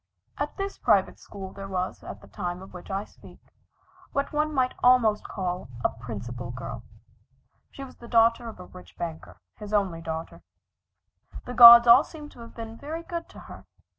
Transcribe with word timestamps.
At 0.39 0.57
this 0.57 0.79
private 0.79 1.19
school, 1.19 1.53
there 1.53 1.67
was, 1.67 2.03
at 2.03 2.21
the 2.21 2.27
time 2.27 2.63
of 2.63 2.73
which 2.73 2.89
I 2.89 3.05
speak, 3.05 3.39
what 4.13 4.33
one 4.33 4.51
might 4.51 4.73
almost 4.83 5.27
call 5.27 5.69
a 5.85 5.89
"principal 5.91 6.49
girl." 6.49 6.81
She 7.69 7.83
was 7.83 7.97
the 7.97 8.07
daughter 8.07 8.49
of 8.49 8.59
a 8.59 8.65
rich 8.65 8.97
banker 8.97 9.37
his 9.57 9.73
only 9.73 10.01
daughter. 10.01 10.41
The 11.45 11.53
gods 11.53 11.85
all 11.87 12.03
seemed 12.03 12.31
to 12.31 12.39
have 12.39 12.55
been 12.55 12.77
very 12.77 13.03
good 13.03 13.29
to 13.29 13.41
her. 13.41 13.67